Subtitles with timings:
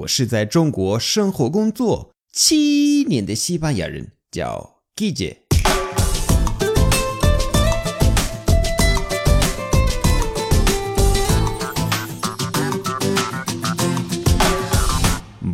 [0.00, 5.36] 我是在中国生活工作七年的西班牙人，叫 Gigi。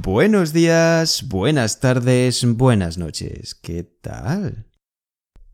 [0.02, 3.52] Buenos días, buenas tardes, buenas noches.
[3.62, 4.64] ¿Qué tal?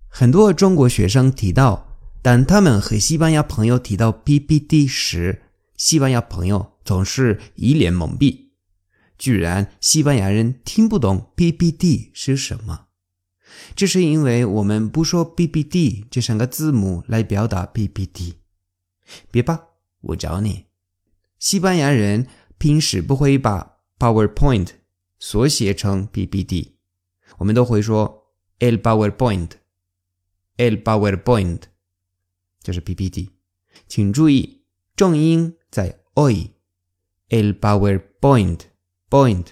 [0.08, 5.42] 很多中国学生提到，当他们和西班牙朋友提到 PPT 时，
[5.78, 8.51] 西班牙朋友总是一脸懵逼，
[9.22, 12.88] 居然西班牙人听不懂 PPT 是什么。
[13.76, 18.38] 这是因为我们不说 PPT 这三个字母来表达 PPT。
[19.30, 19.60] 别怕，
[20.00, 20.64] 我找你。
[21.38, 22.26] 西班牙人
[22.58, 24.70] 平时不会把 PowerPoint
[25.20, 26.72] 缩写成 PPT，
[27.38, 31.60] 我们都会说 El PowerPoint，El PowerPoint
[32.60, 33.30] 就是 PPT。
[33.86, 34.64] 请注意
[34.96, 37.54] 重音在 oi，El
[39.12, 39.48] Point。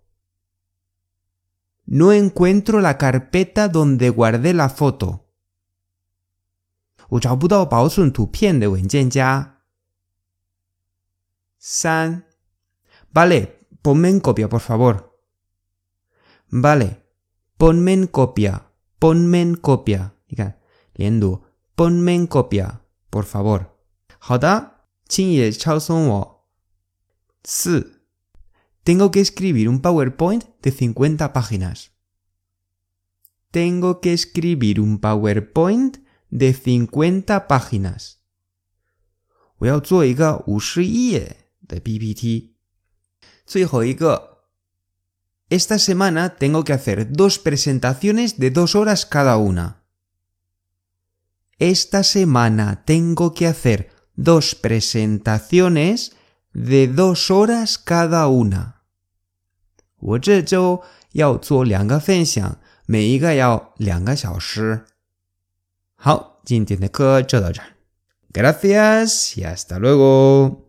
[1.88, 5.19] No encuentro la carpeta donde guardé la foto.
[7.09, 9.59] 我找不到保存图片的文件夹。
[11.59, 12.23] 三，
[13.13, 15.11] Vale, ponme en copia, por favor.
[16.50, 17.03] Vale,
[17.57, 20.11] ponme en copia, ponme en copia.
[20.28, 20.59] 你看。
[20.94, 21.44] 连读
[21.75, 23.66] ponme en copia, por favor。
[24.19, 26.47] 好的，请也抄送我。
[27.44, 27.97] 四
[28.88, 31.91] ，Tengo que escribir un PowerPoint de cincuenta páginas.
[33.51, 35.97] Tengo que escribir un PowerPoint
[36.29, 38.19] de cincuenta páginas.
[39.59, 42.56] 我要做一个五十页的 PPT。
[43.45, 44.34] 最后一个，
[45.50, 49.84] Esta semana tengo que hacer dos presentaciones de dos horas cada una.
[51.59, 56.16] Esta semana tengo que hacer dos presentaciones
[56.53, 58.76] de dos horas cada una.
[60.00, 60.82] 我这周
[61.12, 64.84] 要做两个分享，每一个要两个小时。
[65.97, 67.69] 好，今天的课就到这儿。
[68.32, 70.67] Gracias y hasta luego.